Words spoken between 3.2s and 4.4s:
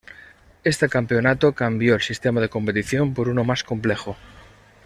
uno más complejo.